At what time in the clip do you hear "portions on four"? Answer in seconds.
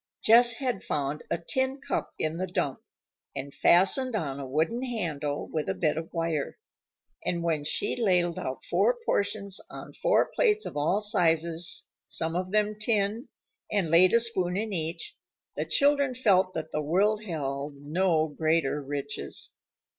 9.05-10.31